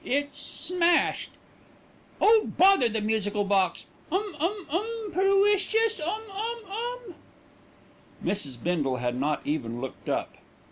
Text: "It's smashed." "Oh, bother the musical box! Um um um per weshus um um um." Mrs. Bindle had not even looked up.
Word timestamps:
"It's 0.03 0.35
smashed." 0.39 1.29
"Oh, 2.19 2.49
bother 2.57 2.89
the 2.89 3.01
musical 3.01 3.43
box! 3.43 3.85
Um 4.11 4.35
um 4.39 4.65
um 4.71 5.11
per 5.13 5.21
weshus 5.43 6.01
um 6.03 6.23
um 6.31 6.71
um." 6.71 7.15
Mrs. 8.25 8.63
Bindle 8.63 8.95
had 8.95 9.15
not 9.15 9.41
even 9.45 9.79
looked 9.79 10.09
up. 10.09 10.33